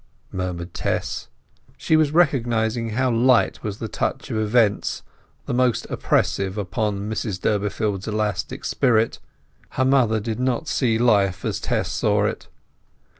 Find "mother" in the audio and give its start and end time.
9.85-10.19